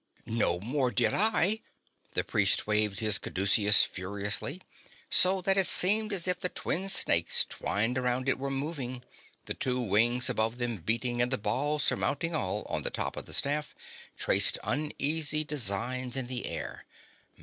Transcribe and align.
"No 0.25 0.59
more 0.61 0.89
did 0.89 1.13
I!" 1.13 1.59
The 2.15 2.23
priest 2.23 2.65
waved 2.65 3.01
his 3.01 3.19
caduceus 3.19 3.83
furiously, 3.83 4.63
so 5.11 5.41
that 5.43 5.59
it 5.59 5.67
seemed 5.67 6.11
as 6.11 6.27
if 6.27 6.39
the 6.39 6.49
twin 6.49 6.89
snakes 6.89 7.45
twined 7.45 7.99
round 7.99 8.27
it 8.27 8.39
were 8.39 8.49
moving, 8.49 9.03
the 9.45 9.53
two 9.53 9.79
wings 9.79 10.27
above 10.27 10.57
them 10.57 10.77
beating, 10.77 11.21
and 11.21 11.31
the 11.31 11.37
ball 11.37 11.77
surmounting 11.77 12.33
all, 12.33 12.63
on 12.67 12.81
top 12.81 13.15
of 13.15 13.27
the 13.27 13.31
staff, 13.33 13.75
traced 14.17 14.57
uneasy 14.63 15.43
designs 15.43 16.17
in 16.17 16.25
the 16.25 16.47
air. 16.47 16.85